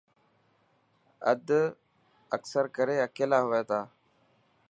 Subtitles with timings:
[1.31, 1.47] اد
[2.35, 3.79] اڪثر ڪري اڪيلا هئي ٿا.